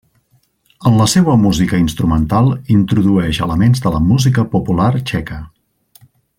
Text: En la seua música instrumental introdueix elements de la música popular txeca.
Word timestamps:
En 0.91 0.95
la 1.01 1.05
seua 1.11 1.35
música 1.41 1.81
instrumental 1.83 2.49
introdueix 2.77 3.43
elements 3.49 3.85
de 3.85 3.93
la 3.97 4.03
música 4.09 4.47
popular 4.57 4.91
txeca. 5.03 5.41